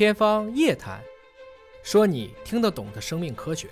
[0.00, 0.98] 天方夜谭，
[1.82, 3.68] 说你听得懂的生命科学。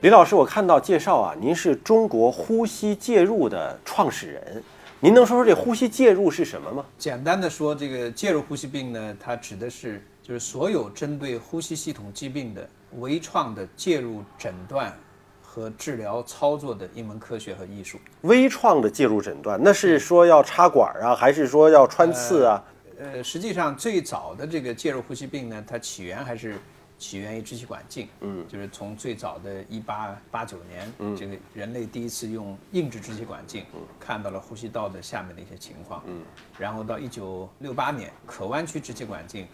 [0.00, 4.64] 李老师，我看到介绍啊，您是中国呼吸介入的创始人，
[4.98, 6.86] 您能说说这呼吸介入是什么吗？
[6.96, 12.66] 简单的说，这个介入呼吸病呢，它指的是就是所有针对呼吸系统疾病的
[12.98, 14.90] 微创的介入诊断
[15.42, 17.98] 和治疗操作的一门科学和艺术。
[18.22, 22.54] 微创的介入诊断，那是说要插管啊，还是说要穿刺啊？
[22.54, 22.72] 呃，
[23.22, 26.58] 实际上最早的这个介入呼吸病呢，它起源还是
[26.98, 36.22] 起源于支气管镜，嗯，就是从最早的一八八九年，嗯，这个人类第一次用硬质支气管镜，嗯，看到了呼吸道的下面的一些情况，嗯，
[36.58, 39.48] 然后到一九六八年，可弯曲支气管镜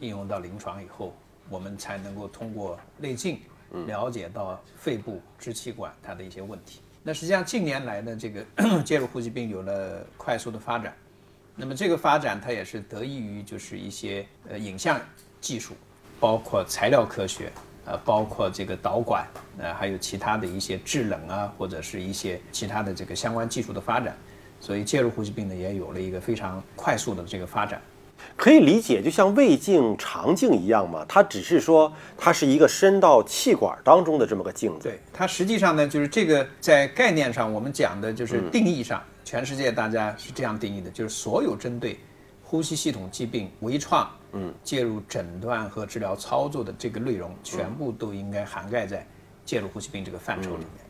[0.00, 1.14] 应用到临床以后，
[1.48, 3.40] 我们才能够通过内镜
[3.86, 6.80] 了解到肺部支气管它的一些问题。
[7.02, 8.44] 那实际上近年来呢，这个
[8.84, 10.94] 介入呼吸病有了快速的发展。
[11.56, 15.00] 那么这个发展它也是得益于就是一些呃影像
[15.40, 15.74] 技术，
[16.18, 17.52] 包括材料科学，
[17.84, 19.24] 呃，包括这个导管，
[19.58, 24.16] 呃，还有其他的一些制冷啊，或者是一些其他的这个相关技术的发展，
[24.60, 27.80] 所以介入呼吸病呢也有了一个非常快速的这个发展。
[28.36, 34.88] 可以理解，就像胃镜、肠镜一样嘛，它只是说它是一个伸到气管当中的这么个镜子。
[34.88, 39.00] 对，它实际上呢就是这个在概念上我们讲的就是定义上。
[39.24, 41.98] 全世界大家是这样定义的，就是所有针对
[42.42, 49.06] 呼吸系统疾病微创，嗯，介入诊断和治疗操作的这个内容，全部都应该涵盖在
[49.44, 50.84] 介入呼吸病这个范畴里面。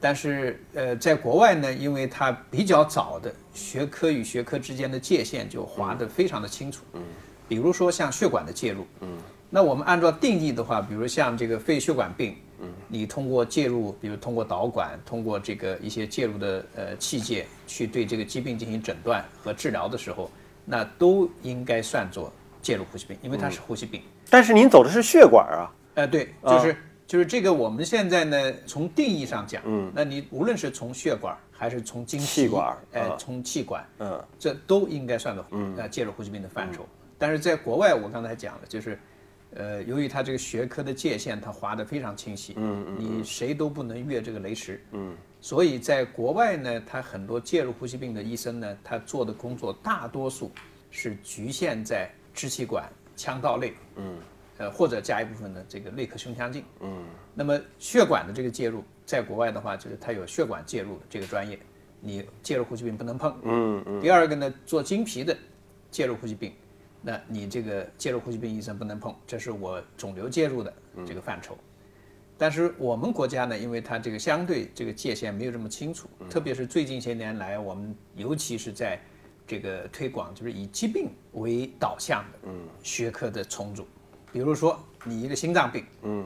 [0.00, 7.02] 但是，呃，在国外呢，因为它比较早的学科与学科之间的界限就划得非常的清楚，嗯，
[7.48, 9.18] 比如说像血管的介入，嗯，
[9.50, 12.36] 那我们按照定义的话，比如像这个肺血管病。
[12.92, 20.30] 你通过介入，比如通过导管，通过这个一些介入的呃器械，去对这个疾病进行诊断和治疗的时候，
[20.66, 24.02] 那都应该算作介入呼吸病，因为它是呼吸病。
[24.28, 25.72] 但是您走的是血管啊？
[25.94, 26.76] 呃，对，就是
[27.06, 35.42] 就是这个，我们现在呢从定义上讲，嗯，那你无论是从血管还是从经气管，哎，从气管，嗯，这都应该算作
[35.78, 36.86] 呃介入呼吸病的范畴。
[37.16, 39.00] 但是在国外，我刚才讲了，就是。
[39.54, 50.50] 呃，由于它这个学科的界限，它划得非常清晰，嗯嗯，你谁都不能越这个雷池，嗯，所以在国外呢，他很多介入呼吸病的医生呢，他做的工作大多数
[50.90, 54.16] 是局限在支气管腔道内，嗯，
[54.56, 57.04] 呃，或者加一部分的这个内科胸腔镜，嗯，
[57.34, 61.58] 那么血管的这个介入，在国外的话，就是它有血管介入的这个专业，
[62.00, 65.36] 你介入呼吸病不能碰，嗯嗯，第二个呢，做经皮的
[65.90, 66.50] 介入呼吸病。
[67.02, 70.72] 那你这个介入呼吸病医生不能碰，这是我肿瘤介入的
[71.06, 71.58] 这个范畴。
[72.38, 79.00] 但是我们国家呢，因为它这个相对这个界限没有这么清楚，特别是最近些年来，我们尤其是在
[79.46, 82.48] 这个推广，就是以疾病为导向的
[82.82, 83.86] 学科的重组。
[84.32, 86.24] 比如说你一个心脏病，嗯，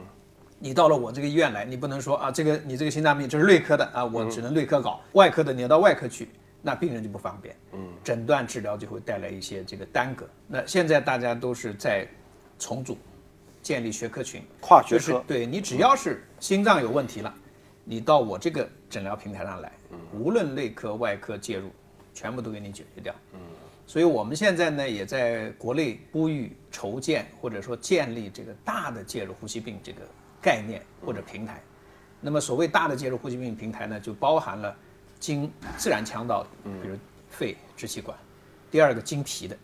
[0.59, 6.29] 你到了我这个医院来，你不能说啊，这个你这个心脏病这是内科的啊，我只能内科搞，外科的你要到外科去。
[6.67, 10.27] 那病人就不方便，嗯，诊断治疗就会带来一些这个耽搁。
[10.45, 12.05] 那现在大家都是在
[12.59, 12.97] 重组，
[13.61, 15.23] 建立学科群，跨学科。
[15.25, 17.33] 对你只要是心脏有问题了，
[17.85, 19.71] 你到我这个诊疗平台上来，
[20.11, 21.71] 无论内科外科介入，
[22.13, 23.15] 全部都给你解决掉。
[23.31, 23.39] 嗯，
[23.85, 30.01] 所以我们现在呢，也在国内呼吁筹建或者说建立这个大的介入呼吸病这个
[30.41, 31.63] 概念或者平台。
[32.19, 34.75] 那么所谓大的介入呼吸病平台呢，就包含了。
[35.19, 36.49] 经自然腔道的，
[36.81, 36.95] 比如
[37.29, 38.17] 肺支气管；
[38.69, 39.57] 第二个经皮的，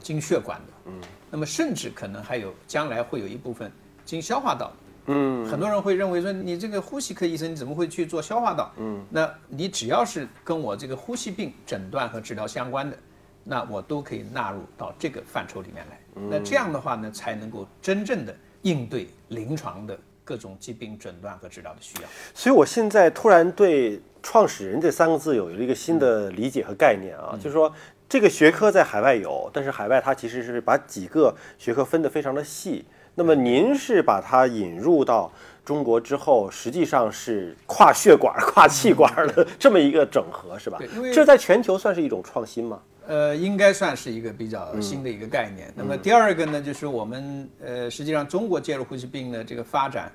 [0.00, 0.92] 经血管的。
[1.30, 3.70] 那么甚至可能还有将来会有一部分
[4.04, 4.76] 经消化道的。
[5.06, 8.72] 嗯，很多人会认为说，你这个呼吸科医生你怎么会去做消化道？
[8.78, 12.96] 嗯，那你只要是跟我这个呼吸病诊断和治疗相关的，
[13.42, 16.00] 那我都可以纳入到这个范畴里面来。
[16.30, 22.08] 那这样的话呢，才能够真正的应对临床的各种疾病诊断和治疗的需要。
[22.32, 24.00] 所以我现在突然对。
[24.24, 27.72] 创始人这三个字有了一个新的理解和概念啊，就是说
[28.08, 32.84] 这个学科在海外有，但是海外它其实是把几个学科分得非常的细。
[33.14, 35.30] 那么您是把它引入到
[35.64, 40.80] 中国之后，实际上是跨血管、跨气管的 这么一个整合，是吧？
[41.12, 42.80] 这在全球算是一种创新吗？
[43.06, 45.70] 呃，应该算是一个比较新的一个概念。
[45.76, 50.10] 那么第二个呢，就是我们呃，实际上中国介入呼吸病的这个发展。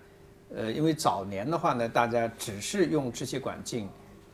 [0.56, 3.88] 呃，因为早年的话呢，大家只是用支气管镜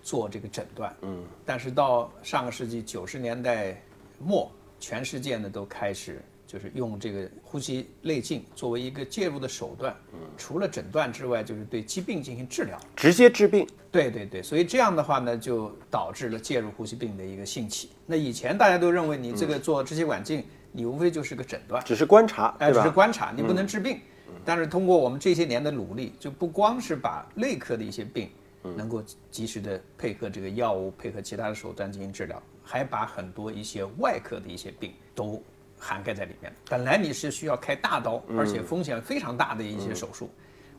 [0.05, 3.81] 做这个诊断，嗯，但是到上个世纪九十年代
[4.19, 4.49] 末，
[4.79, 13.67] 全世界呢都开始就是用这个呼吸内镜作为一个介入的手段，嗯，除了诊断之外，就是对疾病进行治疗，直接治病。
[13.91, 17.89] 对对对，所以这样的话呢，就导致了介入呼吸病的一个兴起。
[18.05, 20.45] 那以前大家都认为你这个做支气管镜。
[20.77, 22.69] 你无非就是个诊断，只是观察，哎？
[22.69, 23.97] 只是观察，你不能治病。
[24.43, 28.29] 但是通过我们这些年的努力，就不光是把内科的一些病
[28.75, 35.41] 能够及时的配合这个药物，配合其他的手段进行治疗，还把很多一些外科的一些病都
[35.77, 36.53] 涵盖在里面。
[36.69, 40.29] 本来你是需要开大刀，而且风险非常大的一些手术，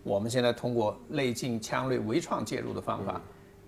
[0.03, 3.21] 我们现在通过内镜腔内微创介入的方法，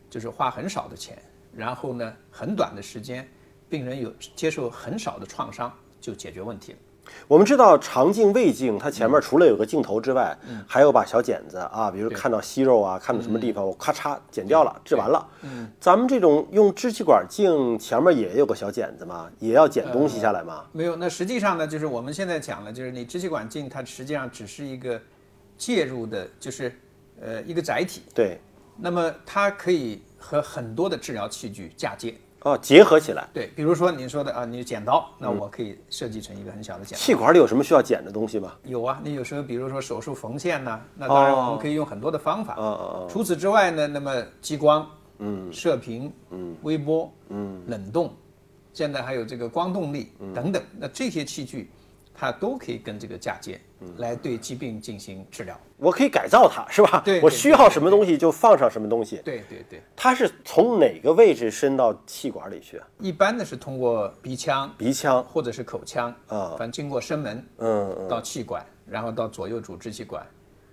[0.08, 1.16] 就是花很少的钱，
[1.54, 3.28] 然后呢，很短的时间，
[3.68, 6.78] 病人有接受很少的创伤就解决问题了。
[7.26, 15.26] 我们知道肠镜、胃镜，它前面除了有个镜头之外，嗯还有把小剪子啊，比如看到息肉啊，看到什么地方，我咔嚓剪掉了，治完了。
[15.42, 20.64] 嗯，咱们这种用支气管镜前面也有个小剪子嘛，也要剪东西下来嘛。
[20.72, 25.00] 没有，那实际上呢，就是我们现在讲了，就是你支气管镜，它实际上只是一个
[25.56, 26.72] 介入的，就是
[27.20, 28.02] 呃一个载体。
[28.14, 28.38] 对，
[28.76, 32.14] 那么它可以和很多的治疗器具嫁接。
[32.42, 33.28] 哦，结合起来。
[33.32, 37.02] 对，比如说您说的啊，你剪刀，那我可以设计成一个很小的剪刀。
[37.02, 38.52] 气管里有什么需要剪的东西吗？
[38.64, 42.54] 有啊，你有时候比如说手术缝线呐、那当然我们可以用很多的方法。
[42.56, 44.88] 哦哦除此之外呢，那么激光、
[45.18, 48.14] 嗯，射频、嗯，微波、嗯，冷冻，
[48.72, 51.70] 现在还有这个光动力等等，那这些器具，
[52.18, 53.60] 它都可以跟这个嫁接，
[53.98, 55.56] 来对疾病进行治疗。
[55.76, 57.00] 我可以改造它，是吧？
[57.04, 59.20] 对对我需要什么东西就放上什么东西。
[59.24, 62.88] 对对对，它是从哪个位置伸到气管里去啊？
[62.98, 65.22] 一般的是通过鼻腔鼻腔。
[65.22, 68.08] 或者是口腔啊反正经过声门，嗯嗯。
[68.08, 70.26] 到气管，然后到左右主支气管。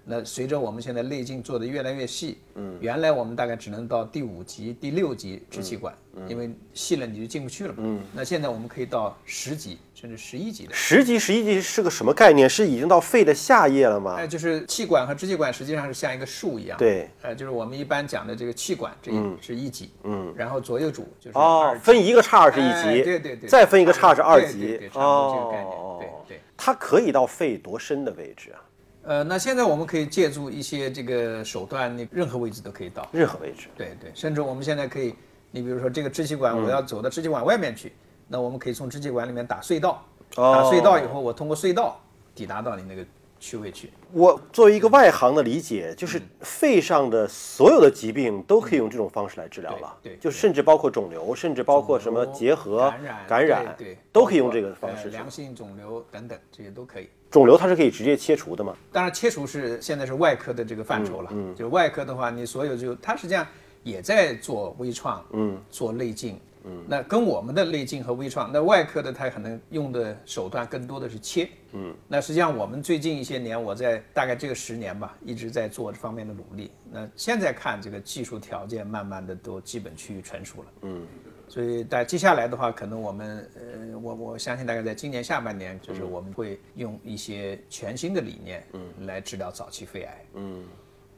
[0.08, 7.80] 那随着我们现在内镜做的越来越细，嗯，原来我们大概只能到第五级、第六级支气管，嗯因为细了你就进不去了嘛。
[7.80, 10.74] 嗯，那现在我们可以到十级甚至十一级的。
[10.74, 12.48] 十级、十一级是个什么概念？
[12.48, 14.16] 是已经到肺的下叶了吗？
[14.16, 16.78] 哎，就是气管和支气管实际上是像一个树一样。
[16.78, 26.42] 对，呃，就是我们一般讲的这个气管，这一是一级，嗯，然后左右主就是哦分一个叉是一哎级，对对对，再分一个叉是二对级，对对，差不多这个概念，哦对对。
[26.56, 28.62] 它可以到肺多深的位置啊？
[29.06, 33.08] 呃，那现在我们可以借助一些这个手段，你任何位置都可以到。
[33.12, 33.68] 任何位置。
[33.78, 35.14] 对对，甚至我们现在可以，
[35.52, 37.94] 你比如说这个支气管，我要走到支气管外面去，
[38.28, 40.04] 那我们可以从支气管里面打隧道，
[40.38, 42.00] 哦打隧道以后，我通过隧道
[42.34, 43.06] 抵达到你那个
[43.46, 43.92] 区位去。
[44.12, 55.10] 我作为一个外行的理解，就是肺上的所有的疾病都可以用这种方式来治疗了，对对就甚至包括肿瘤，甚至包括什么结核、感染、感染，对，对都可以用这个方式。
[55.10, 57.08] 呃良性肿瘤等等，这些都可以。
[57.30, 58.76] 肿瘤它是可以直接切除的吗？
[58.92, 61.30] 当然，切除是现在是外科的这个范畴了。
[61.32, 63.46] 嗯，就是外科的话，你所有就它实际上
[63.84, 76.72] 也在做微创，嗯，做内镜，嗯，那跟我们的内镜和微创，那外科的它可能用的手段更多的是切，嗯，那实际上我们最近一些年，我在大概这个十年吧，一直在做这方面的努力。
[76.92, 81.08] 那现在看这个技术条件慢慢的都基本趋于成熟了，嗯。
[81.48, 90.64] 所以在接下来的话，可能我们呃，我我相信大概在今年下半年，就是我们会用一些全新的理念，嗯，来治疗早期肺癌，嗯。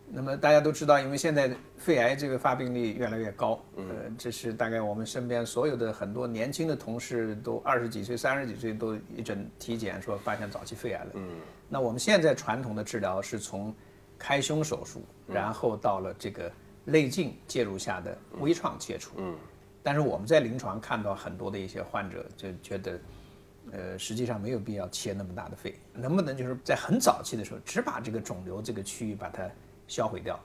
[0.09, 3.83] 那么大家都知道，因为现在肺癌这个发病率越来越高，呃，
[4.17, 11.29] 这是大概我们身边所有的很多年轻的同事都二十几岁、三十几岁都一诊体检说发现早期肺癌了，嗯。
[11.67, 13.75] 那我们现在传统的治疗是从
[14.17, 16.49] 开胸手术，然后到了这个
[16.85, 19.35] 内镜介入下的微创切除，嗯。
[19.83, 22.99] 但是我们在临床看到很多的一些患者就觉得，
[23.71, 29.43] 呃，实际上没有必要切那么大的肺，能不能就是在很早期的时候只把这个肿瘤这个区域把它
[29.87, 30.39] 销毁掉，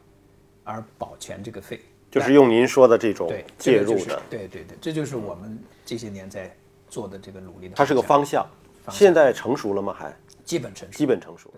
[0.64, 1.80] 而保全这个肺？
[2.10, 6.54] 就是用您说的这种介入这个就是的，对对对，这就是我们这些年在
[6.88, 7.74] 做的这个努力的。
[7.74, 8.46] 它是个方向。
[8.90, 9.94] 现在成熟了吗？
[9.96, 10.12] 还
[10.44, 10.98] 基本成熟。
[10.98, 11.52] 基本成熟。